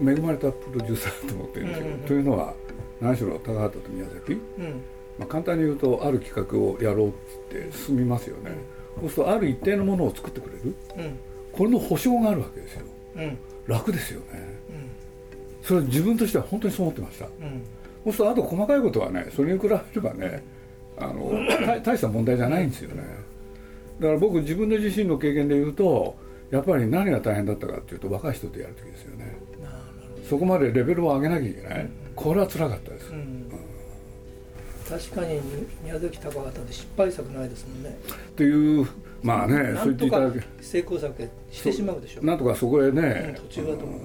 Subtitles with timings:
[0.00, 2.06] 恵まれたプロデューサーだと思ってるんですよ、うんうんうん。
[2.06, 2.54] というのは
[3.00, 4.40] 何しろ高畑と宮崎、うん。
[5.18, 8.52] まあ、簡単に言うとある企画をやろうって言って進みますよね、
[9.00, 10.74] そうするとある一定のものを作ってくれる。
[10.96, 11.18] うん。
[11.52, 12.86] これの保証があるわけですよ。
[13.16, 13.38] うん。
[13.66, 14.26] 楽ですよね。
[14.70, 14.88] うん。
[15.62, 17.26] それは自分としては本当にそう思ってました。
[17.26, 17.62] うん。
[18.04, 20.42] そうするとあと細かいことはねそれに比べればね
[20.96, 21.30] あの
[21.66, 23.02] 大大した問題じゃないんですよね。
[24.00, 26.16] だから僕自分の自身の経験で言うと
[26.50, 29.27] やっぱり何が大変だったかっていうと若い人とやる時ですよね
[30.28, 31.88] そこまでレベルを上げなきゃいけない。
[32.14, 33.08] これは辛かったです。
[33.08, 33.50] どうん。
[34.88, 35.40] 確かに
[35.82, 37.98] 宮崎高畑で失敗作ないですもんね。
[38.28, 38.86] っていう
[39.22, 44.00] まあねそう言ってなんとかいただけ成功作へしてしまうでしょなんとかそこへうんね途中だと思う。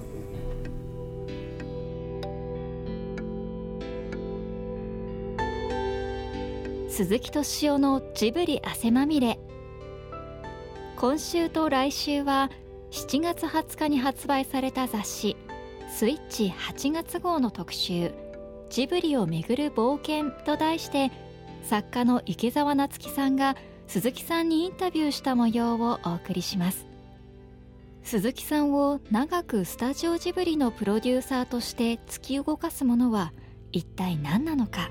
[6.90, 9.38] 鈴木敏夫のジブリ汗まみれ。
[10.96, 12.50] 今週と来週は
[12.92, 15.36] 7月20日に発売された雑誌
[15.94, 18.12] 「スイッチ8月号」の特集
[18.68, 21.12] 「ジブリをめぐる冒険」と題して
[21.62, 23.54] 作家の池澤夏樹さんが
[23.86, 26.84] 鈴木さんにインタビューした模様をお送りします。
[28.02, 33.32] 鈴木さんを長くスタジオジブリのプロデューサーとして突き動かすものは
[33.70, 34.90] 一体何なのか。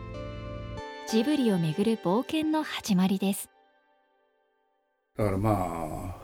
[1.10, 3.50] ジブリをめぐる冒険の始まりです。
[5.18, 6.16] だからま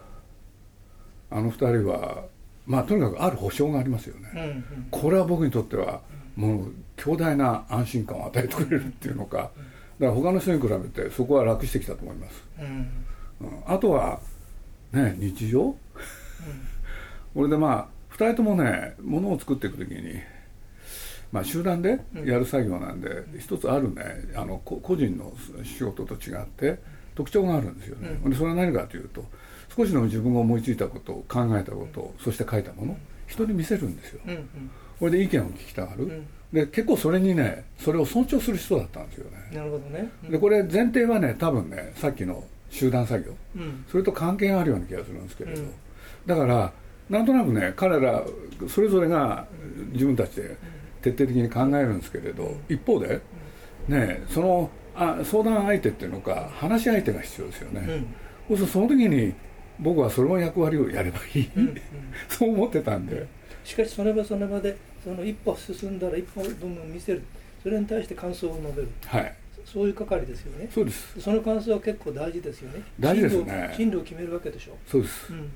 [1.30, 2.39] ああの二人は
[2.70, 4.88] まあとにかくある保証がありますよね、うんうん。
[4.92, 6.02] これは僕にとっては
[6.36, 9.38] もう強大な安心感を与えてくれるっていうのか。
[9.38, 9.52] だか
[10.00, 12.88] ら他の人に比べてそこは楽してきたと思います、うん
[13.42, 13.64] うん。
[13.66, 14.20] あとは
[14.94, 15.76] ね日常？
[17.34, 20.22] これでまあ2人ともねものを作っていく時に
[21.32, 24.04] まあ集団でやる作業なんで、一つあるね
[24.36, 26.80] あのこ個人の仕事と違って
[27.16, 29.26] 特徴があるんですよね、でそれは何かというと
[29.76, 32.98] 少しでも自分が思いついたこと考えたことそして書いたもの
[33.28, 34.72] 人に見せるんですよ、うんうん。
[35.00, 36.28] これで意見を聞きたがる、ん。
[36.52, 40.12] で結構それにねそれを尊重する人だったんですよね、なるほどね。
[40.26, 40.32] うん。
[40.32, 43.36] でこれ前提はね多分ねさっきの集団作業。
[43.56, 43.86] うん。
[43.88, 45.72] それと関係があるような気がするんですけれど、うん。
[46.26, 46.74] だから
[47.10, 48.24] なんとなくね彼ら
[48.68, 49.46] それぞれが
[49.92, 50.58] 自分たちで
[51.02, 53.22] 徹底的に考えるんですけれど、一方で
[53.88, 58.06] ねそのあ相談相手っていうのか話し相手が必要ですよね、
[58.48, 59.34] そうするとその時に
[59.80, 61.50] 僕はその役割をやればいい、
[62.28, 63.26] そう思ってたんで、
[63.64, 67.24] しかしその場その場でその一歩進んだら一歩分見せる。
[67.62, 68.88] それに対して感想を述べる。
[69.06, 69.36] はい。
[69.66, 70.70] そういう係ですよね。
[70.74, 71.20] そうです。
[71.20, 72.82] その感想は結構大事ですよね。
[73.00, 73.74] 大事ですね。
[73.76, 74.78] 進路を決めるわけでしょ。
[74.88, 75.32] そうです。
[75.32, 75.52] うん。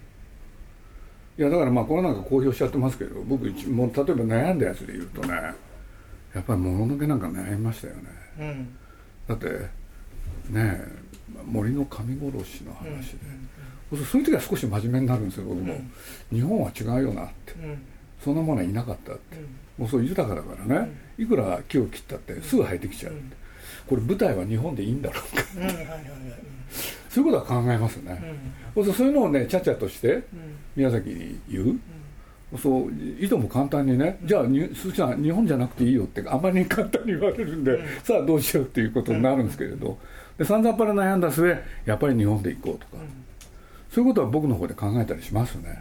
[1.36, 8.02] いやだからまあこれなんか公表しちゃってますけど僕一もう例えば悩んだやつで言うとねやっぱりもののけなんか悩みましたよね。
[8.40, 8.76] うん。
[9.28, 10.88] だってねえ
[11.44, 13.53] 森の神殺しの話で、うんそう
[13.98, 16.38] そういう時は少し真面目になるんですよ僕も、うん。
[16.38, 17.54] 日本は違うよなって。
[17.54, 17.82] うん。
[18.24, 19.44] そんなものはいなかったって、うん。
[19.78, 23.32] もうそう豊かだからね、いくら木を切ったってすぐ生えてきちゃう、うん。
[23.88, 25.44] これ舞台は日本でいいんだろうか。
[27.10, 28.20] そういうことは考えますね、
[28.74, 30.24] そうそうそういうのをねちゃちゃとして
[30.76, 40.00] 宮崎に言う、そういとも簡単にね、じゃあに鈴木さん日本じゃなくていいよってあまりに簡単に言われるんで、さあどうしようっていうことになるんですけれど、
[40.40, 41.56] で散々パラ悩んだ末
[41.86, 43.04] やっぱり日本で行こうとか、
[43.94, 45.78] そういうことは僕の方で考えたりしますね、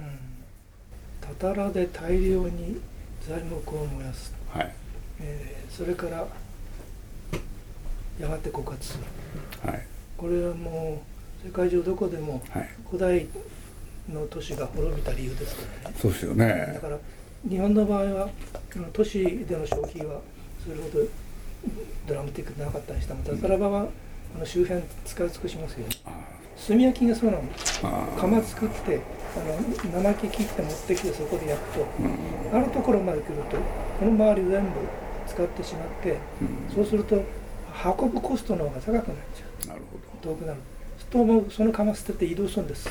[1.20, 2.78] たたらで大量に
[3.26, 4.74] 材木を燃やす、はい。
[5.20, 6.26] えーそれから
[8.20, 9.04] やがて枯渇する。
[9.70, 9.86] はい。
[10.18, 11.02] これはも
[11.42, 12.68] う世界中どこでもはい。
[12.90, 13.26] 古代
[14.12, 15.96] の都市が滅びた理由ですからね。
[15.98, 16.98] そうですよだねから
[17.48, 18.28] 日本の場合は
[18.92, 20.20] 都市での消費は
[20.62, 21.06] それほど
[22.06, 23.88] ドラマティックでなかったにしてもたたら場は
[24.36, 25.94] あの周辺使い尽くしますよね
[26.68, 27.42] 炭焼きがそうなの
[27.82, 29.00] あ窯作って
[29.34, 29.38] あ
[29.96, 31.86] の生木切って持ってきてそこで焼くと、
[32.54, 33.56] あるところまで来ると
[33.98, 34.70] この周り全部
[35.26, 36.18] 使ってしまって、
[36.74, 37.22] そうすると
[38.00, 39.70] 運ぶコストの方が高くなっちゃう。
[39.70, 40.30] あなるほど。
[40.30, 40.60] 遠くなる。
[40.98, 42.88] するともうその窯捨てて移動するんです、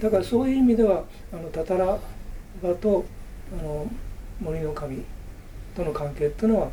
[0.00, 1.98] だからそういう意味ではあのタタラ
[2.62, 3.04] 場と
[3.56, 3.86] あの
[4.40, 5.04] 森の神
[5.76, 6.70] との関係っていうのは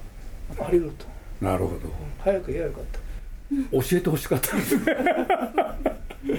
[0.60, 1.06] あり得ると。
[1.46, 1.80] なるほど。
[2.20, 3.00] 早く言えばよかった
[3.72, 4.78] 教えてほしかったです。
[4.78, 4.84] ね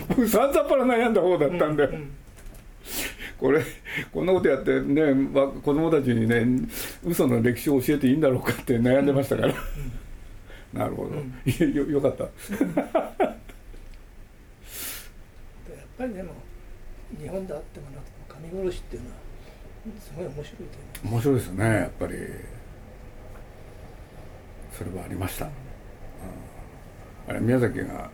[0.08, 2.10] 僕散々パラ悩んだ方だったんで、うん
[3.38, 3.64] これ
[4.12, 6.46] こんなことやってね、ま子供たちにね
[7.04, 9.54] 嘘の歴史を教えていいんだろうかって悩んでましたから、
[10.72, 11.16] なるほど、
[11.60, 12.22] よよかった。
[12.22, 12.32] やっ
[15.98, 16.34] ぱりでも
[17.20, 19.16] 日本であってもなくても神殺しっていうのは
[20.00, 20.54] すごい面白いと
[21.02, 22.12] 思う面白いですねやっぱり。
[24.72, 25.50] それはありました、うん
[27.28, 28.10] あれ宮崎が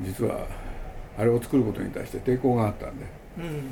[0.00, 0.46] 実は
[1.18, 3.06] あれを作ることに対して抵抗があったんで。
[3.38, 3.70] うん。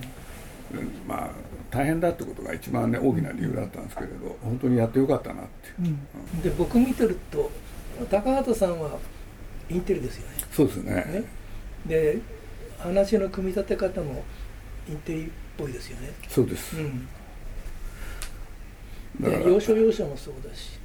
[1.06, 1.30] まあ
[1.70, 5.96] 大変だってことが一番ね大きな理由だったんですけれど本当にやってよかったなっていう、
[6.34, 7.50] うん、で僕見てると
[8.10, 8.98] 高畑さんは
[9.70, 10.36] インテリですよね。
[10.52, 10.92] そうですね。
[10.92, 11.24] ね。
[11.86, 12.18] で
[12.78, 14.22] 話の組み立て方も
[14.88, 16.12] インテリっぽいですよね。
[16.28, 17.08] そうです、うん。
[19.20, 20.78] で要所要所もそうだし、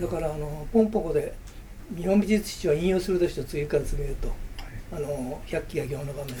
[0.00, 1.34] だからあのポンポコで
[1.96, 4.32] 日本美術史を引用するとして次から次へと、
[4.92, 6.34] あの百鬼夜行の場面で。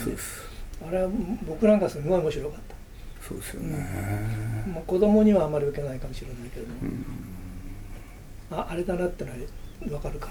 [0.86, 1.08] あれは
[1.46, 2.74] 僕なんかすごい面白かった。
[3.26, 3.78] そうですよね、
[4.66, 6.72] まあ、子供にはあまり受けないかもしれないけれど。
[6.72, 7.04] も、うん。
[8.50, 9.36] ああれだなってのは
[9.80, 10.28] 分かるか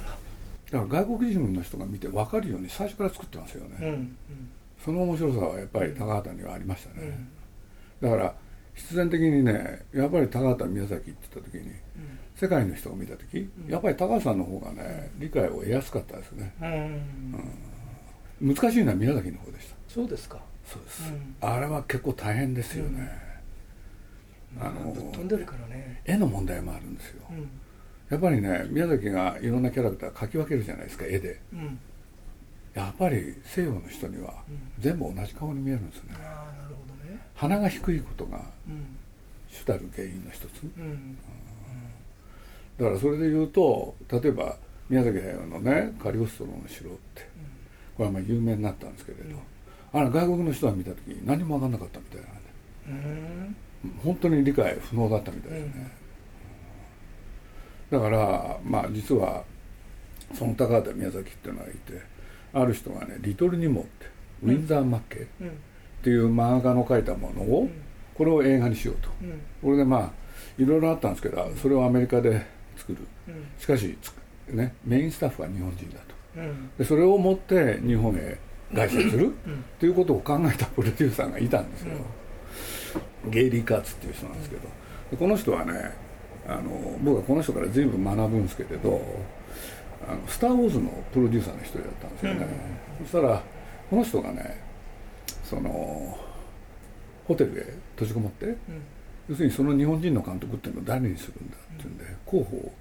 [0.71, 4.17] ら、だから外国人の人が見て分かるように最初から作ってますよね、うんうん。
[4.83, 7.17] その面白さはやっぱり高畑にはありましたね、
[8.01, 8.09] うん。
[8.11, 8.35] だから
[8.75, 11.75] 必然的にねやっぱり高畑宮崎って言った時にうん。
[12.35, 13.71] 世界の人が見た時、うん。
[13.71, 16.53] やっぱり高畑さんの方がね理解を得やすかったですね。
[16.61, 16.65] う
[18.45, 18.55] ん。
[18.55, 19.75] 難しいのは宮崎の方でした。
[19.87, 21.35] そうですか、そうです、うん。
[21.39, 23.09] あれは結構大変ですよね、
[24.59, 27.23] あの飛んでるからね、絵の問題もあるんですよ。
[27.29, 27.49] うん。
[28.09, 31.39] やっぱりね宮崎がいろんなキャラクター描き分けるじゃないですか絵で。
[31.53, 31.79] うん、
[32.73, 34.71] やっぱり西洋の人にはうん。
[34.79, 36.15] 全部同じ顔に見えるんですね
[37.35, 38.97] 鼻が低いことがうん。
[39.49, 40.63] 主たる原因の一つ。
[40.63, 41.17] うん。
[42.79, 44.57] だからそれで言うと例えば
[44.89, 47.27] 宮崎駿のねカリオストロの城って
[47.95, 49.37] これはまあ有名になったんですけれど、
[49.93, 53.95] あれ外国の人が見た時に何も分かんなかったみたいなんでうん。
[54.03, 55.91] 本当に理解不能だったみたいですね、
[57.91, 59.43] だからまあ実は
[60.33, 62.01] その高畑宮崎っていうのがいて
[62.53, 64.07] ある人がね「リトル・ニモ」って
[64.41, 65.19] ウィンザー・マッケ。
[65.19, 65.51] っうん
[66.03, 67.69] ていう漫画の書いたものを
[68.15, 69.09] これを映画にしようと。
[69.21, 69.41] うん。
[69.61, 70.11] これでまあ
[70.61, 72.45] いろいろあったんですけどそれをアメリカで
[72.77, 72.99] 作る。
[73.27, 73.47] うん。
[73.57, 74.13] しかしつ
[74.53, 76.15] ねメインスタッフは日本人だと。
[76.37, 76.69] うん。
[76.77, 78.37] でそれを持って日本へ
[78.73, 79.25] 外出する。
[79.25, 79.33] うん。
[79.79, 81.91] ということを考えたプロデューサーがいたんですよ、
[83.29, 84.61] ゲイリー・カーツっていう人なんですけど。
[85.11, 85.91] でこの人はね
[86.47, 89.01] あの僕はこの人から随分学ぶんですけれど
[90.05, 92.47] 「あのスター・ウォーズ」のプロデューサーの一人だったんですよね、
[93.03, 93.41] そしたら
[93.89, 94.59] この人がね
[95.53, 96.17] その
[97.27, 98.57] ホテルへ閉じこもってうん。
[99.29, 102.71] 要するにその日本人の監督っていうのを誰にするんだっていうんで候補を、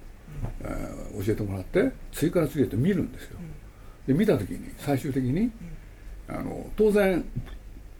[0.61, 3.37] えー教えてもらって次から次へと見るんですよ。
[4.07, 5.51] で見た時に最終的に
[6.27, 7.23] あの当然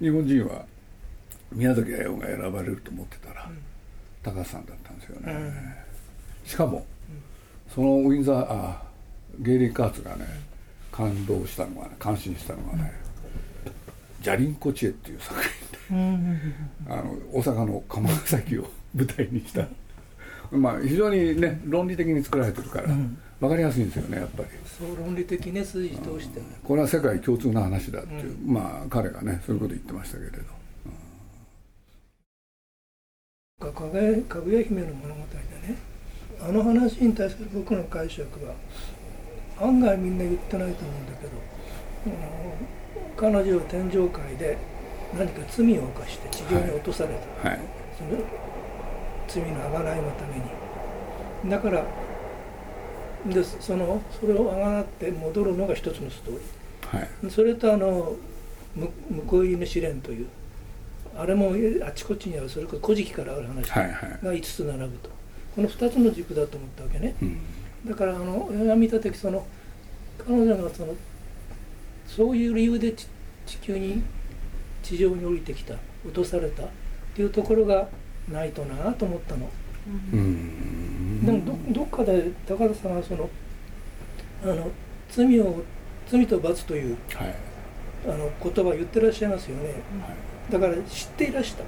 [0.01, 0.65] 日本人は
[1.51, 3.49] 宮崎駿が選ばれると思ってたら
[4.23, 5.53] 高橋さんだったんですよね、うん。
[6.43, 6.85] しかも
[7.73, 8.81] そのウィンザーあ
[9.39, 10.25] ゲイリー・カーツがね
[10.91, 12.91] 感動したのがね感心したのがね
[14.23, 16.41] 「ジャリンコチエ」っていう作品でうん
[16.89, 19.67] あの大阪の釜崎を舞台にした。
[20.51, 23.17] まあ非常にね論理的に作られてるからうん。
[23.39, 24.49] 分かりやすいんですよねやっぱり。
[24.65, 30.37] そう論理的ね筋通してねこれは世界共通な話だっていう、まあ彼がねそういうこと言ってましたけれど。
[33.59, 35.21] かかぐやかぐや姫の物語
[35.65, 35.77] でね。
[36.39, 38.53] あの話に対する僕の解釈は
[39.61, 41.31] 案外みんな言ってないと思うんだけど、
[42.07, 42.82] うん、
[43.15, 44.57] 彼女は天上界で
[45.17, 47.09] 何か罪を犯して地上に落とされ
[47.43, 47.59] た、はい。
[47.97, 48.19] その
[49.27, 50.35] 罪のあがないのため
[51.43, 51.49] に。
[51.51, 51.85] だから
[53.25, 56.41] でそのそれをあがなって戻るのが一つのストーリ
[56.99, 57.09] はい。
[57.23, 58.15] ーそれとあの
[58.75, 60.27] む向こう犬試練という
[61.15, 61.53] あれも
[61.85, 64.25] あちこちにあるそれこそ古事記からある話はいはい。
[64.25, 65.09] が5つ並ぶと。
[65.55, 67.15] この2つの軸だと思ったわけね。
[67.21, 67.39] うん。
[67.87, 69.45] だからあの見た時その
[70.25, 70.95] 彼女がその
[72.15, 73.07] そういう理由で地
[73.45, 74.03] 地球に
[74.83, 76.67] 地上に降りてきた落とされたっ
[77.15, 77.87] ていうところが
[78.31, 79.49] ないとなと思ったの、
[80.13, 81.25] うん。
[81.25, 83.29] でもどどっかで高田さんはその
[84.43, 84.69] あの
[85.09, 85.63] 罪を
[86.07, 87.35] 罪と罰というはい。
[88.05, 89.63] あの言葉を言ってらっしゃいますよね。
[89.65, 90.51] はい。
[90.51, 91.63] だから知っていらした。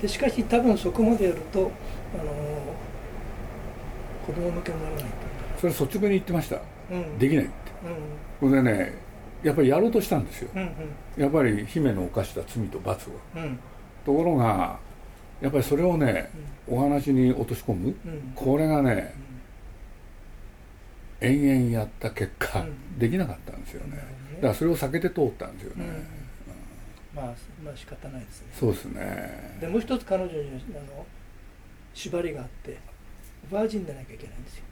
[0.00, 1.70] でしかし多分そこまでやると
[2.14, 2.32] あの
[4.26, 5.04] 子供向けにならない
[5.58, 6.56] それ率直に言ってました。
[6.56, 7.52] と、うん、できないって。
[8.40, 9.11] これでね
[9.42, 10.50] やっぱりやろうとしたんですよ。
[10.54, 10.70] うん
[11.16, 13.42] やっぱり姫の犯した罪と罰をうん。
[13.42, 13.58] うん
[14.04, 14.78] ところが
[15.40, 16.28] やっぱりそれをね
[16.66, 17.88] お話に落とし込む。
[17.88, 18.32] うん。
[18.34, 19.14] これがね
[21.20, 22.98] 延々やった結果、うん。
[22.98, 23.96] できなかったんですよね。
[24.36, 25.84] だからそれを避けて通ったんですよね、
[27.14, 27.22] うん。
[27.22, 27.34] まあ
[27.64, 28.48] まあ仕方ないですね。
[28.58, 29.58] そうですね。
[29.60, 31.06] でもう一つ彼女にはあの
[31.94, 32.78] 縛りがあって
[33.50, 34.64] バージンでなきゃいけないんですよ。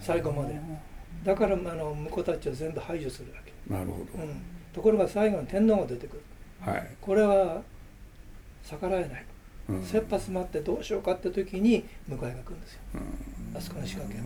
[0.00, 0.54] 最後まで
[1.22, 4.42] だからあの婿たちを全部排除するわけ、なるほうん、
[4.72, 6.22] ところが最後に天皇が出てくる。
[6.66, 7.62] どはい、これは
[8.64, 9.24] 逆らえない。
[9.68, 9.82] うん。
[9.82, 12.80] 切羽詰まってどうしようかって時に迎えが来るんですよ。
[12.94, 13.56] うん。
[13.56, 14.24] あそこの仕掛けを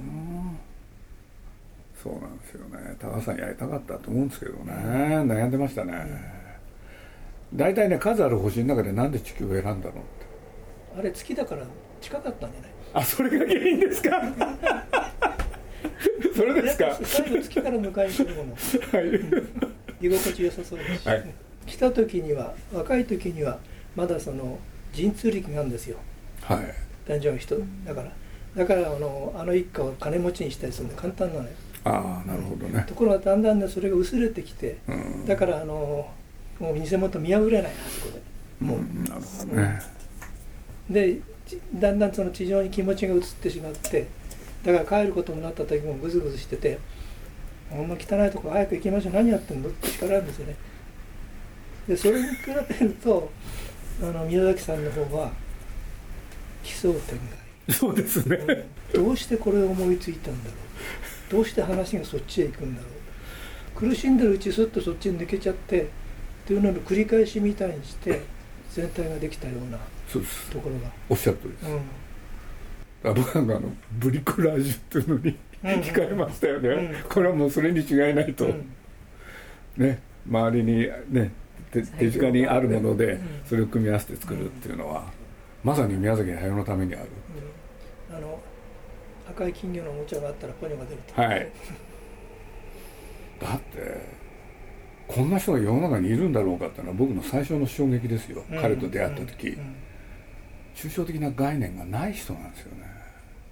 [2.02, 2.96] そうなんですよね。
[2.98, 5.94] 高橋さんやりたかったと思うんですけどね、悩んでましたね、
[7.54, 9.90] 大体ね数ある星の中でなんで地球を選んだのって。
[10.98, 11.64] あれ月だから
[12.00, 12.70] 近かったんじゃない？
[12.94, 14.10] あそれが原因ですか？
[16.34, 16.98] それですか？
[17.02, 18.52] 最後月から迎えに来るもの。
[18.54, 19.00] は
[20.00, 20.06] い。
[20.06, 21.02] 居心地良さそうです。
[21.02, 21.24] し、はい。
[21.66, 23.58] 来た時には若い時には
[23.96, 24.58] まだその
[24.94, 25.96] 神通力があるんですよ。
[26.42, 26.58] はい。
[27.08, 28.12] 男女の人だから。
[28.56, 31.48] だからあのあの一家を金持ちにしたりするの簡単なのよ。
[31.84, 32.84] ああなるほどね。
[32.88, 35.26] ところがだんだんねそれが薄れてきてうん。
[35.26, 36.08] だからあの
[36.58, 38.20] もう偽物見破れないあそこで。
[38.64, 39.80] もう、うんなるほどね。
[40.90, 44.06] でちだんだんその地上に気持ちが移ってしまって
[44.64, 46.78] だから帰ることになった時もグズグズしてて
[47.70, 49.12] 「ほんま汚いとこ早く行きましょう。
[49.12, 50.56] 何やってんの?」って叱られるんですよね。
[51.86, 52.34] でそれに比
[52.80, 53.30] べると
[54.02, 55.32] あの宮崎さんの方は
[56.62, 57.18] 奇想天
[57.74, 58.36] そうですね。
[58.92, 60.56] 外どうしてこれを思いついたんだろ
[61.30, 61.32] う。
[61.32, 62.88] どうして話がそっちへ行くんだろ
[63.76, 63.78] う。
[63.88, 65.86] 苦しんでるうちすっとそっちに抜けちゃってっ
[66.46, 68.22] ていうのの繰り返しみたいにして
[68.72, 70.50] 全体ができたようなそうです。
[70.50, 70.90] ところが。
[71.08, 71.66] おっしゃる通りです。
[71.66, 71.80] うん
[73.04, 77.08] あ僕なんかあのブリコラージュっていうのにうん控えましたよね、うん。
[77.08, 78.72] これはもうそれに違いないと、うん。
[79.76, 81.32] ね周りにね
[81.70, 83.20] 手手近にあるものでうん。
[83.44, 85.04] それを組み合わせて作るっていうのは、
[85.62, 87.08] まさに宮崎駿のためにある。
[88.10, 88.16] うん。
[88.16, 88.40] あの
[89.30, 91.52] 赤い金魚のおもちゃがあったらポニョが出るとはい。
[93.40, 94.18] だって
[95.06, 98.60] こんな人が世の中にいるんだろうかっていうのは僕の最初の衝撃ですよ、うん。
[98.60, 99.76] 彼と出会った時、うん。
[100.74, 102.87] 抽象的な概念がない人なんですよね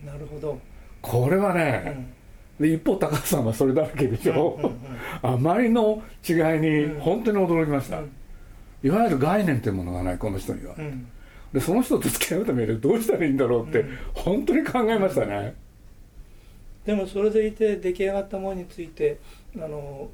[0.04, 0.58] なるほど、
[1.00, 2.12] これはうね、
[2.58, 2.62] ん。
[2.62, 4.76] で一方高橋さんはそれだらけでしょ、うんうん
[5.22, 7.00] あまりの違いにうん。
[7.00, 8.10] 本当に驚きました、うん。
[8.82, 11.06] いわゆる概念というものがないこの人には、うん。
[11.52, 13.98] でその人と付き合うためにどうしたらいいんだろうって、うん。
[14.14, 15.54] 本当に考えましたね、
[16.84, 19.18] でもそれでいて出来上がったものについて
[19.56, 20.10] あの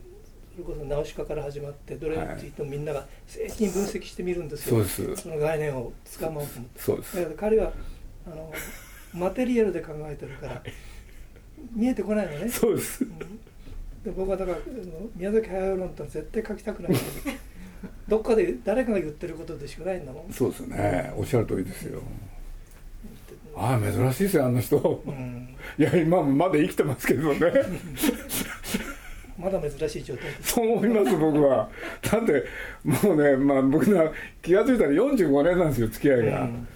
[0.54, 5.22] それこそナウシカから始まってどれについてもみんなが正規に分析してみるんですよ、そうです。
[5.22, 6.80] その概念をつかもうと思って。
[6.80, 7.16] そうです。
[7.16, 7.72] だから彼は
[8.26, 8.52] あの
[9.14, 10.62] マテリアルで考えてるから。
[11.74, 12.48] 見えてこないのね。
[12.48, 13.04] そうです。
[13.04, 13.18] うん。
[14.04, 14.58] で僕はだから
[15.14, 16.92] 宮崎駿論とは絶対書きたくない。
[18.08, 21.12] どっかで誰かが言ってることでしかないんだもん、そうですね。
[21.16, 22.02] おっしゃる通りですよ。
[23.54, 25.02] ああ珍しいですよあの人。
[25.06, 27.38] うん、いや今もまだ生きてますけどね。
[29.38, 30.52] まだ珍しい状態です。
[30.52, 31.68] そう思います僕は。
[32.02, 32.44] だって
[32.84, 36.42] もうねまあ僕が気が付いたら45年なんですよ付き合いが。
[36.42, 36.66] うん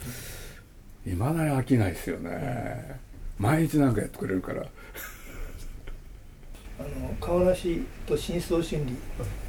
[1.06, 2.98] いま、未だに飽きないですよね、
[3.38, 4.62] 毎日なんかやってくれるから。
[6.78, 8.92] あの顔なしと深層心理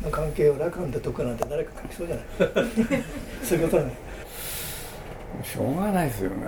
[0.02, 2.26] の関係をラカンで解くなんて誰か書きそうじゃない？
[3.44, 3.92] そういうことだね。
[5.44, 6.48] しょうがないですよね。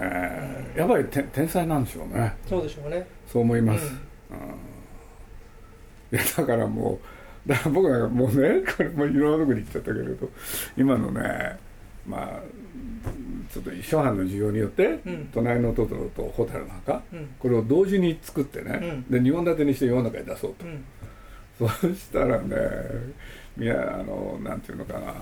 [0.77, 2.33] やっぱりて天才なんでしょうね。
[2.47, 3.05] そうでしょうね。
[3.27, 3.91] そう思います、
[4.31, 4.33] う
[6.15, 6.17] ん。
[6.17, 6.97] いやだからも
[7.45, 10.29] うだから僕はもうねこれもいろんなとこに行っちゃったけれど
[10.77, 11.57] 今のね
[12.07, 12.41] まあ
[13.51, 15.29] ちょっと初版の需要によって「うん。
[15.33, 17.29] 隣のトトロ」と「蛍の墓」うん。
[17.39, 20.65] これを同時に作ってね、で2本立てにして世の中に出そうと。
[20.65, 20.83] う、ん。
[21.57, 22.55] そしたらね
[23.57, 25.13] みやあのなんていうのかな。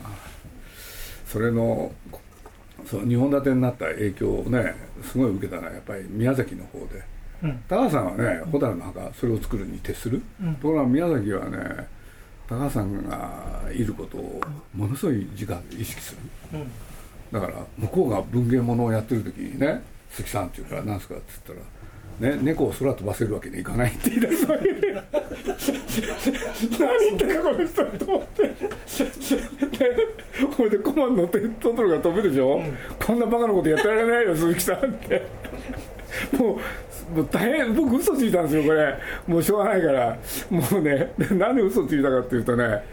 [1.25, 1.91] それの
[2.85, 7.01] そう2本立てになった影響をねすごい受けたのはやっぱり宮崎の方で。
[7.43, 7.63] うん。
[7.69, 10.55] 高橋さんはね蛍の墓それを作るに徹する、うん。
[10.55, 11.87] ところが宮崎はね
[12.49, 14.41] 高橋さんがいることを
[14.73, 16.15] ものすごい自覚意識す
[16.51, 16.59] る。
[16.59, 16.67] うん
[17.31, 19.81] だから向こうが文芸物をやってる時にね
[20.11, 21.59] 「鈴木さん」って言うから「何すか?」って言っ
[22.19, 25.03] たら、ね「猫を空飛ばせるわけにいかない」って言い出すわけで何
[27.05, 28.43] 言ってんだこの人と思って。
[28.43, 28.55] で
[30.55, 32.61] これでコマに乗ってトトロが飛ぶでしょ、
[33.03, 35.25] こんなバカなことやってられないよ鈴木さんって。
[36.37, 36.59] も
[37.13, 38.97] うもう大変僕嘘ついたんですよこれ。
[39.27, 40.17] もうしょうがないから。
[40.49, 42.83] もうねなんで嘘ついたかっていうとね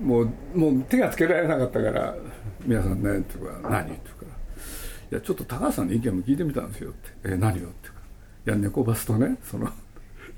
[0.00, 2.14] もうもう手がつけられなかったから
[2.68, 4.26] 「皆さんね」って言うから「何?」って言うか。
[4.26, 4.32] ら
[5.10, 8.00] 「いやちょっと高橋さんの意見も聞いてみたんですよ」って「え何よ?」って言うか。
[8.44, 9.72] ら「いや猫バスとねその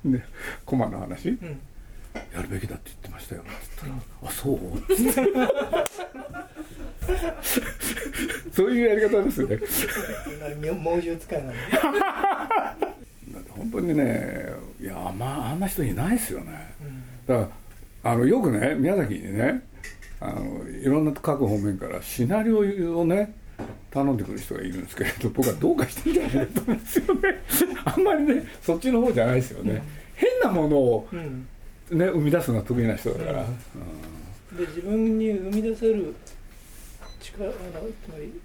[0.05, 0.25] ね
[0.65, 1.61] コマの話、うん。
[2.35, 3.51] やるべきだって言ってましたよ」って
[3.85, 4.95] 言ったら「あそう?」って。
[8.53, 9.59] そういうやり方ですよね。
[10.73, 11.59] 猛獣使いなんで。
[13.49, 14.47] 本当にね
[14.81, 16.75] いやまああんな人いないですよね。
[17.27, 17.49] だか
[18.05, 19.63] らあのよくね宮崎にね
[20.21, 23.35] あのいろんな各方面からシナリオをね
[23.91, 27.21] 頼んでくる人がいるんですけれど僕はどうかしてんじゃないかと思うんですよね。
[27.85, 29.83] あんまりねそっちの方じゃないですよね、
[30.15, 31.49] 変なものを、うん
[31.91, 34.57] ね、生み出すのが得意な人だから、うん。
[34.57, 36.15] で自分に生み出せる
[37.21, 38.41] 力あのつまり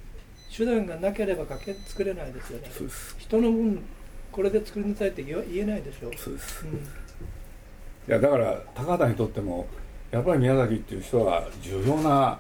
[0.56, 2.70] 手段がなければかけ作れないですよね。
[3.18, 3.84] 人の分
[4.32, 6.12] これで作りなさいって言えないでしょ。
[6.18, 9.68] そういやだから高畑にとっても
[10.16, 12.40] やっぱり宮崎っていう人は重要な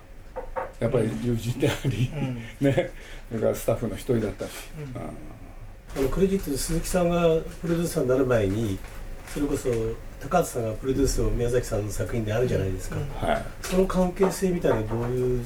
[0.80, 2.36] やっぱり友人であり、うん。
[2.66, 2.90] ね
[3.28, 4.84] それからスタッフの一人だったし、うん。
[4.84, 5.10] うん。
[5.98, 7.22] あのクレジットで鈴木さんが
[7.62, 8.80] プロデューサーになる前に
[9.28, 9.70] それこそ
[10.22, 13.28] 高畑さんがプロデュースを宮崎さんの作品であるじゃないですか、うん。
[13.28, 13.46] はい。
[13.62, 15.46] その関係性みたいなどういう？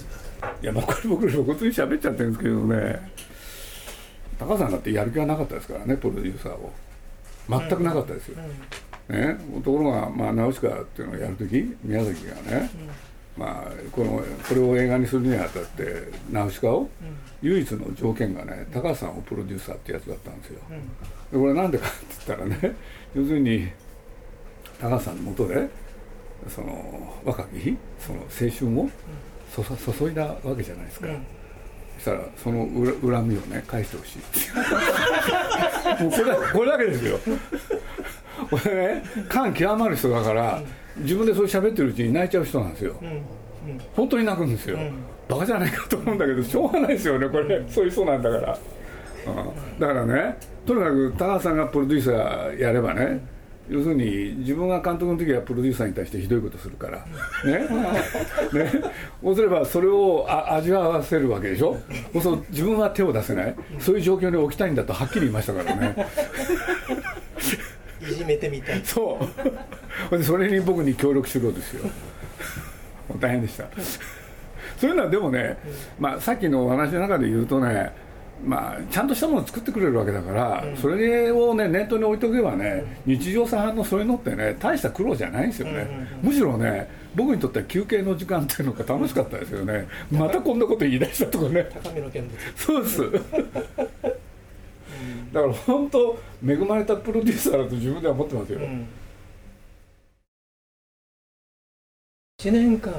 [0.62, 3.12] いやまあこれ僕露骨に喋っちゃってるんですけどね。
[4.38, 6.72] 高さんだってやる気はなかったですからねプロデューサーを。
[7.50, 8.38] 全くなかったですよ、
[9.10, 12.70] ね、ところが、まあ、ナウシカっていうのをやるとき宮崎がね、
[13.36, 16.88] まあ、このこれを映画にするにあたってナウシカを
[17.42, 20.62] 唯一の条件がね高橋さんをプロデューサーってやつだったんですよ。
[21.32, 22.76] でこれなんでかって言ったらね
[23.16, 23.68] 要するに
[24.80, 25.68] 高橋さんのもとで
[26.48, 28.90] その若きその青春を
[29.50, 31.08] そそ注いだわけじゃないですか、
[31.96, 32.68] そしたらその
[33.02, 36.04] 恨恨みをね返してほしいっていう。
[36.06, 37.20] もうこれだこれだけですよ
[38.50, 40.62] これね感極まる人だから
[40.98, 42.96] 自分でそう喋ってるうちに泣いちゃう人なんですよ。
[43.96, 44.80] 本当に泣くんですよ、
[45.28, 48.58] バカじゃないかと思うんだけどしょうがないですよねこれ、そういう人なんだから、
[49.28, 53.22] うん、だからねとにかく高橋さんがプロデューサーやればね
[53.70, 57.06] 要するに自分が監督の時はプロデューサーに対してひどいことするから。
[57.46, 57.60] ね。
[58.52, 58.72] ね。
[59.22, 61.78] そうすればそれをあ味わわせるわけでしょ？
[62.20, 63.56] そう自分は手を出せない。
[63.78, 65.96] そういう状況に置きたいんだとはっきり言いましたからね
[68.02, 68.82] いじめてみたい。
[68.84, 69.20] そ
[70.12, 70.18] う。
[70.18, 71.90] でそれに僕に協力しろですよ。
[73.20, 73.66] 大変でした。
[74.78, 75.58] そういうのはでもね、
[76.00, 77.92] まあ、さっきのお話の中で言うとね
[78.46, 89.90] まあ、ちゃんとしたものを作ってくれるわけだから、それをね念頭に置いとけばね、日常茶飯のそういうのってね大した苦労じゃないんですよね、むしろね僕にとっては休憩の時間っていうのが楽しかったですよね。
[90.10, 91.70] またこんなこと言い出したとかね。
[91.84, 92.32] 高みの見物。
[92.56, 93.02] そうです
[95.34, 98.88] だから本当恵まれたプロデューサーだと自分では思ってますよ、うん。
[102.42, 102.94] 1年間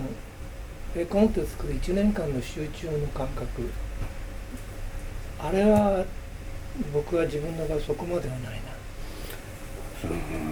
[0.97, 3.71] 絵コンテ作る1年間の集中の感覚。
[5.39, 6.05] あれは
[6.93, 8.59] 僕は自分の場合そこまではないな。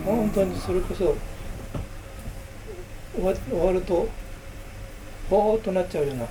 [0.04, 1.16] 本当にそれこそ
[3.14, 4.08] 終わ終わると
[5.28, 6.22] ぼーっとなっちゃうような。
[6.24, 6.28] だ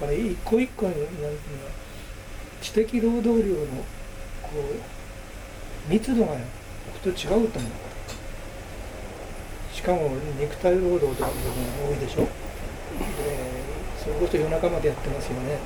[0.00, 1.30] から一個一個になんていうの
[2.60, 3.66] 知的労働量の
[4.42, 4.50] こ
[5.88, 6.44] う密度がね
[6.86, 7.70] 僕と違うと思う。
[9.72, 12.22] しかも肉体労働とかの部分が多いでしょ。
[12.22, 12.28] で
[14.02, 15.58] それこそ夜中までやってますよね。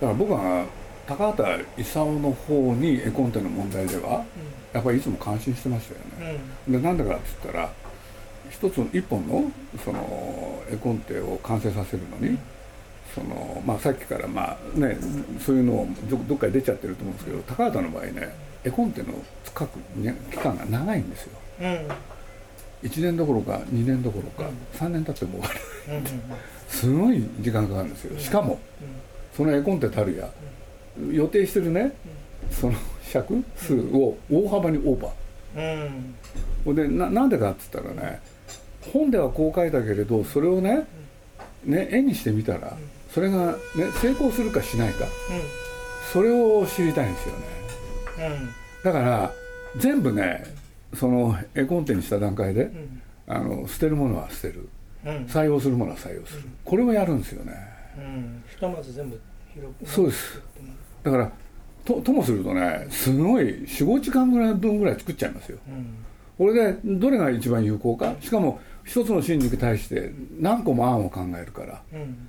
[0.00, 0.66] だから僕は
[1.06, 4.24] 高畑勲の方に絵コンテの問題では
[4.72, 6.00] やっぱりいつも感心してましたよ
[6.32, 6.72] ね、うん。
[6.72, 7.72] でなんでかって言ったら
[8.50, 9.50] 一つ一本の
[9.84, 12.38] その絵コンテを完成させるのに、
[13.14, 14.96] そのまあ、さっきからまあ、ね、
[15.44, 18.32] そういうのをどどっかで出ちゃってると思うんですけど高畑の場合ね
[18.62, 19.08] 絵コンテの
[19.46, 21.38] 書く、ね、期間が長いんですよ。
[21.60, 21.66] うん。
[21.66, 21.88] うん
[22.82, 24.78] 1年どころか2年どころかうん。
[24.78, 25.60] 3年経っても終わる。
[25.96, 26.04] うん
[26.68, 28.18] すごい時間かかるんですよ。
[28.18, 28.58] しかも
[29.36, 30.30] その絵コンテたるや
[31.10, 31.92] 予定してるね
[32.50, 35.90] その尺数を大幅にオーバー。
[36.66, 36.74] うん。
[36.74, 38.20] でななんでかって言ったらね
[38.92, 40.86] 本ではこう書いたけれどそれをね
[41.64, 42.76] ね絵にしてみたら
[43.12, 43.56] それが、ね、
[44.00, 45.06] 成功するかしないか
[46.12, 47.40] それを知りたいんですよね。
[48.18, 48.48] うん。
[48.84, 49.32] だから
[49.76, 50.44] 全部ね
[50.94, 53.02] その絵コンテにした段階でうん。
[53.26, 54.68] あの捨てるものは捨てる。
[55.04, 55.12] うん。
[55.26, 56.42] 採用するものは採用する。
[56.64, 57.52] これをやるんですよね。
[57.96, 58.42] うん。
[58.48, 59.20] ひとまず全部
[59.54, 60.40] 広くそうです。
[61.02, 61.32] だから
[61.84, 65.58] とともするとねすごい45時間ぐらい分ぐらい作っちゃいますよ。
[65.68, 66.04] うん。
[66.38, 68.14] これでどれが一番有効か。
[68.20, 71.80] しかも一つの真軸に対して何個も案を考えるから。
[71.92, 72.28] うん。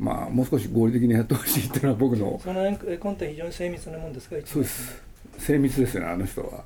[0.00, 4.34] まあもう少し合理的にやってほしいっていうのは僕のその絵コンテ非常に精密なもんですか？
[4.44, 5.00] そうです。
[5.38, 6.64] 精密ですよねあの人は。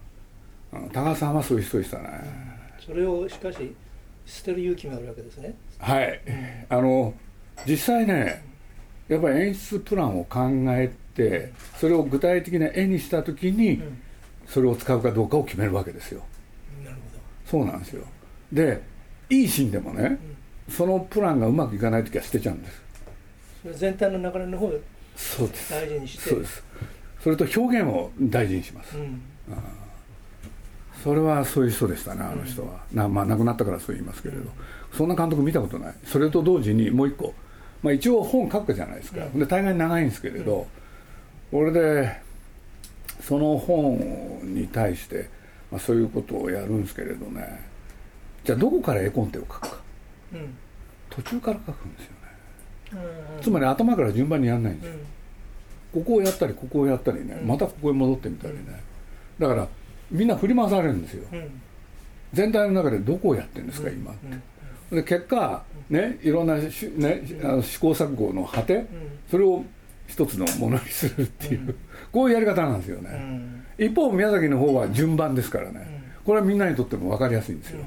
[0.73, 2.09] あの高橋さんはそういう人でしたね。
[2.81, 3.75] それをしかし
[4.25, 5.55] 捨てる勇気があるわけですね。
[5.79, 6.21] はい。
[6.71, 7.13] あの
[7.67, 8.43] 実際ね
[9.07, 14.03] やっぱり演出プランを考えてそれを具体的な絵にした時にん。
[14.47, 16.23] それを使うかどうかを決めるわけですよ。
[16.83, 16.97] なる
[17.45, 18.05] そうなんですよ。
[18.51, 18.81] で
[19.31, 20.19] いいシーンでもね
[20.69, 22.83] そのプランがうまくいかない時は捨てちゃうんです。
[23.63, 24.73] それ全体の流れの方を
[25.17, 25.73] そうです。
[25.73, 26.31] 大事にして。
[26.31, 26.65] そうです。
[27.23, 28.97] それと表現を大事にします。
[28.97, 29.23] うん。
[31.03, 34.51] それはそういう人でしたねあの人は、なまあ亡くなったからそう言いますけれど、
[34.93, 35.95] そんな監督見たことない。
[36.05, 37.33] それと同時にもう一個、
[37.83, 40.67] まあ、一応本書くじゃないですか、で大概長いんですけれど、
[41.53, 42.21] これで
[43.21, 43.99] その本
[44.43, 45.29] に対して、
[45.71, 47.61] まあ、そういうことをやるんですけれどね
[48.47, 49.77] じゃあどこから絵コンテを書くか。
[50.33, 50.57] うん。
[51.11, 52.17] 途中から書くんですよね。
[53.37, 54.95] うんつまり頭から順番にやらないんですよ。
[55.95, 56.03] うん。
[56.05, 57.49] ここをやったりここをやったりねうん。
[57.49, 58.81] またここへ戻ってみたりね。
[59.39, 59.69] だから
[60.11, 61.25] みんな振り回されるんですよ。
[61.33, 61.61] うん。
[62.33, 64.97] 全体の中でどこをやってるんですか今うん。
[64.97, 68.87] で結果ねいろんなし、ね、あの試行錯誤の果て、
[69.31, 69.65] それを
[70.07, 71.75] 一つのものにするっていう、
[72.13, 77.81] こういうやり方なんですよね、一方宮崎の方は順番ですからね、これはみんなにとっても分かりやすいんですよ、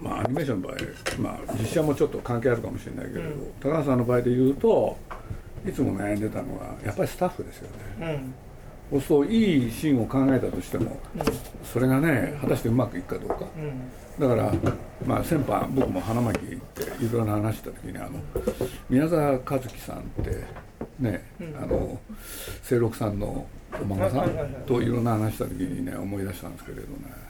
[0.00, 0.76] まあアニメーションの場合、
[1.20, 4.96] まあ、実写もちょっと関係あるかもしれないけれど、高橋さんの場合で言うと
[5.66, 7.68] いつも悩んでたのはやっぱりスタッフですよ
[7.98, 8.24] ね、
[8.90, 11.00] そうするといいシーンを考えたとしても、
[11.64, 13.46] それがね果たしてうまくいくかどうか、
[14.18, 14.52] だから、
[15.04, 18.10] まあ、先般僕も花巻行っていろいろな話した時にあの
[18.88, 20.44] 宮沢和樹さんって
[21.00, 21.24] ね、
[21.60, 22.00] あの
[22.66, 23.46] 清六さんの
[23.80, 27.27] お孫さんといろんな話した時にね思い出したんですけれどね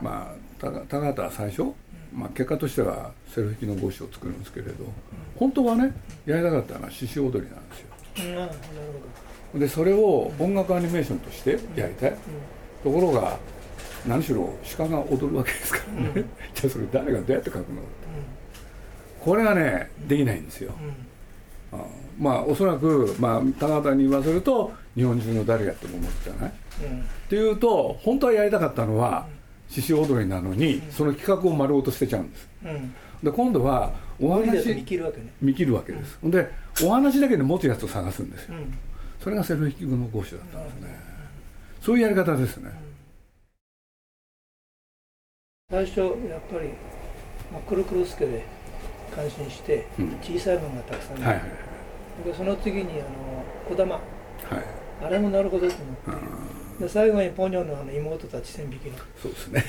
[0.00, 1.64] まあ高高畑は最初、
[2.12, 4.84] まあ、結果としてはセルフの帽子を作るんですけれど
[5.36, 5.92] 本当はね
[6.26, 7.76] やりたかったのは獅子踊りなんで
[8.16, 9.58] すよ。
[9.58, 12.16] でそれを音楽アニメーションとしてやりたい、
[12.84, 13.36] ところが
[14.06, 17.62] 何しろ鹿が踊るわけですからね、じゃあそれ誰がどうやって書くの？
[17.62, 17.70] って、
[19.20, 20.72] これがねできないんですよ、
[21.72, 21.78] あ
[22.18, 26.52] まあおそらく、まあ、高畑に言わせると日本中の誰やっても思ってたない、っ
[27.28, 29.26] ていうと本当はやりたかったのは
[29.70, 32.48] 獅子踊りなのに、その企画を丸ごと捨てちゃうんです。
[33.22, 35.32] で今度はお話見切るわけね。
[35.40, 36.50] 見切るわけです、で
[36.82, 38.78] お話だけで持つやつを探すんですよ、うん。
[39.22, 40.98] それがセルフ引きの講師だったんですね、
[41.80, 42.70] そういうやり方ですね、
[45.70, 46.10] 最初やっ
[46.50, 46.70] ぱり
[47.52, 48.44] 真っ黒黒助で
[49.14, 50.16] 感心してうん。
[50.22, 51.42] 小さいものがたくさんはいはいあ
[52.24, 53.94] る、でその次にあの小玉。
[53.94, 54.04] はい。
[55.02, 56.26] あれもなるほどと思って
[56.80, 58.96] で最後にポニョのあの妹たち千匹の。
[59.22, 59.64] そうですね。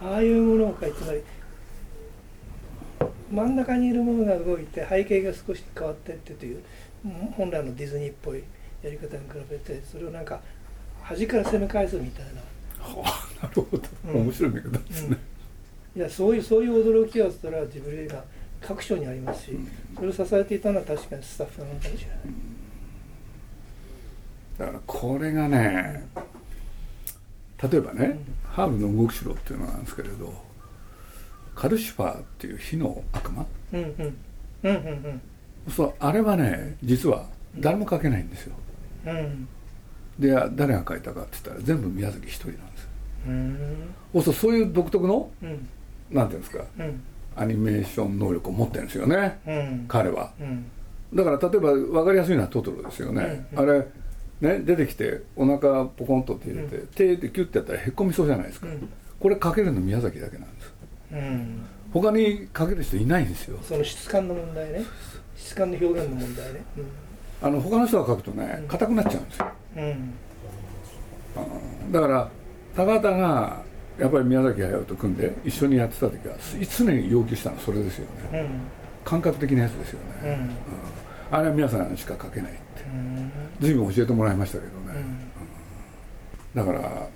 [0.00, 1.22] ああいうものがつまり
[3.30, 6.62] 真ん中にいるものが動いて背景が少し変わってってという
[7.04, 8.44] うん本来のディズニーっぽい
[8.82, 10.40] やり方に比べてそれをなんか
[11.02, 12.40] 端から攻め返すみたいな。
[12.80, 13.02] は
[13.42, 14.22] あなるほど、うん。
[14.22, 15.16] 面白い見方ですね、
[15.96, 18.22] いやそういうそういう驚きはそれはジブリ映画
[18.60, 19.58] 各所にありますし
[19.96, 22.18] それを支えていたのは確かにスタッフなのかもしれない。
[24.58, 26.06] だからこれがね
[27.62, 30.32] 例えばね、ハーブの動く城っていうのがあるんですけれど
[31.54, 33.46] カルシファーっていう火の悪魔？
[33.72, 34.14] うんうん
[34.62, 35.20] うんうん
[35.68, 37.26] そうあれはね実は
[37.58, 38.54] 誰も書けないんですよ。
[39.06, 39.16] うん。
[39.16, 39.48] うん
[40.18, 42.88] で誰が書いたかって言ったら全部宮崎一人なんですよ。
[43.28, 43.30] う
[44.20, 44.34] ん。
[44.34, 45.68] そういう独特のうん。
[46.10, 47.02] なんていうんですかうん。
[47.36, 49.84] アニメーション能力を持ってるんですよねうん。
[49.86, 50.32] 彼は。
[50.40, 50.66] うん。
[51.14, 53.58] だから例えば分かりやすいのはトトロですよね、うん。
[53.60, 53.86] あれ
[54.40, 58.88] ね出てきてお腹ポコンとって入れて、手でキュッてやったらへっこみそうじゃないですか、うん。
[59.18, 60.72] これかけるの宮崎だけなんです。
[61.12, 61.66] うん。
[61.92, 63.58] 他にかける人いないんですよ。
[63.62, 64.82] その質感の問題ね。
[65.36, 66.60] 質感の表現の問題ね。
[67.40, 69.46] あの他の人が書くとね硬くなっちゃうんですよ。
[69.76, 69.84] うん。
[69.84, 70.14] うん
[71.92, 72.30] だから
[72.76, 73.62] 高畑が
[73.98, 76.34] やっぱり宮崎駿と組んで一緒にやってた時は
[76.76, 78.40] 常に要求したのはそれですよね。
[78.40, 78.48] うん。
[79.04, 80.38] 感覚的なやつですよね、
[81.32, 81.36] うん。
[81.36, 82.60] あれは皆さんしか書けないって。
[82.84, 85.04] うん随分教えてもらいましたけどね、
[86.56, 86.64] うん。
[86.66, 87.08] だから、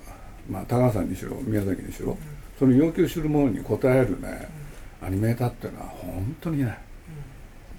[0.49, 2.17] まあ、高橋さんにしろ宮崎にしろ、
[2.59, 4.49] その要求するものに応えるね、
[5.01, 6.77] アニメーターっていうのは本当にね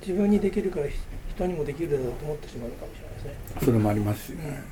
[0.00, 0.98] 自分にできるからひ
[1.34, 3.60] 人にもできるだろうと思ってしまうかもしれないですね。
[3.64, 4.62] それもありますしね、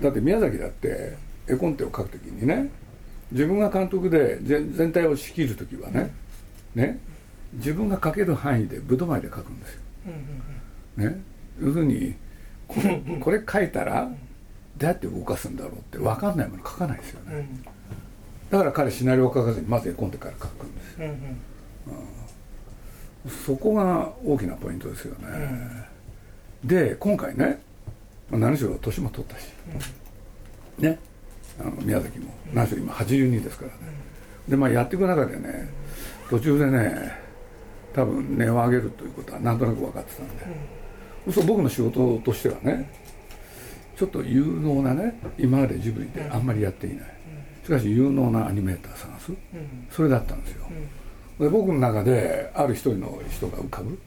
[0.00, 1.16] だって宮崎だって
[1.48, 2.70] 絵コンテを描くときにね
[3.30, 6.12] 自分が監督で全全体を仕切るときはね
[6.74, 6.98] ね
[7.54, 9.80] 自分が描ける範囲で武道前で描くんですよ。
[10.06, 11.14] うんうん。
[11.14, 11.20] ね。
[11.60, 12.14] 要するに
[12.68, 14.10] こ れこれ書いたら
[14.76, 17.32] どうやって動かすんだろうって分かんないもの書かないですよね。
[17.32, 17.38] うん。
[17.38, 17.64] うん
[18.48, 21.08] だから彼シナリオを書かずにまず絵コンテから書くんですよ。
[21.08, 21.36] うん
[23.28, 25.26] そこが大きなポイントですよね、
[26.62, 27.60] で今回ね
[28.30, 29.48] まあ何しろ年も取ったし、
[30.78, 30.96] ね。
[31.60, 32.32] あの宮崎も。
[32.54, 33.76] 何しろ今82ですからね、
[34.48, 35.68] でまあやっていく中でね
[36.30, 37.18] 途中でね
[37.92, 40.44] 多分値を上げるということはなんとなく分かってたんで、
[41.30, 42.90] そう僕の仕事としてはね
[43.96, 47.06] ちょっと有能なね今までジブリであんまりやっていない、
[47.64, 49.32] しかし有能なアニメーター探す。
[49.32, 49.88] うん。
[49.90, 50.66] それだったんですよ、
[51.40, 53.98] で僕の中である一人の人が浮かぶうん。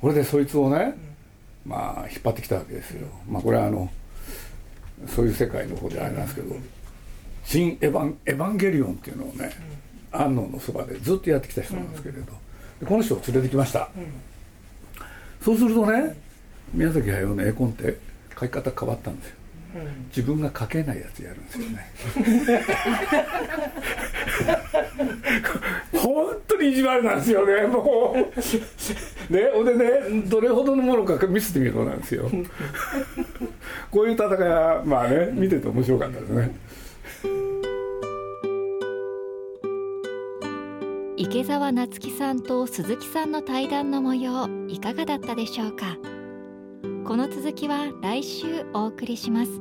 [0.00, 0.94] これでそいつをね、
[1.64, 3.88] まあ引っ張ってきたわけですよ、まあこれはあの
[5.06, 6.56] そういう世界の方であれなんですけど
[7.44, 9.52] 「新エヴァンエヴァンゲリオン」っていうのをね、
[10.10, 12.32] 安野のそばでずっとやってきた人なんですけれど、
[12.80, 13.88] でこの人を連れてきました、
[15.40, 16.16] そうするとね
[16.74, 17.98] 宮崎駿の絵コンテ
[18.34, 19.34] 描き方変わったんですよ。
[19.76, 20.06] うん。
[20.08, 21.90] 自分が描けないやつやるんですよね。
[25.98, 29.32] 本当に意地悪なんですよねもう。
[29.32, 32.30] ねほんでねどれほどのものか見せてみろなんですよ。
[33.90, 36.50] こういう戦いはまあね見てて面白かったですね。
[41.18, 45.96] 池澤夏樹さんと鈴木さんの対談の模様いかがだったでしょうか？
[47.06, 49.60] この続きは来週お送りします。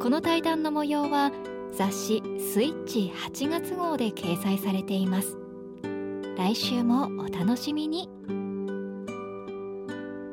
[0.00, 1.32] この対談の模様は
[1.72, 5.36] 雑誌スイッチ8月号で掲載されています。
[6.38, 8.08] 来週もお楽しみに。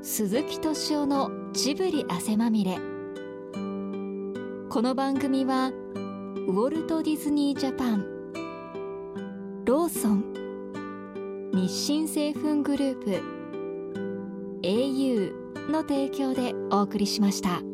[0.04, 2.78] 鈴木敏夫のジブリ汗まみれ。
[4.70, 5.72] この番組は
[6.48, 8.06] ウォルト・ディズニー・ジャパン
[9.66, 13.20] ローソン日清製粉グループ
[14.62, 17.73] au の提供でお送りしました。